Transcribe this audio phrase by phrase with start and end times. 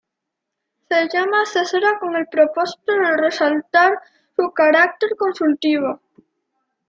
[0.89, 3.99] Se llama "Asesora" con el propósito de resaltar
[4.35, 6.01] su carácter consultivo.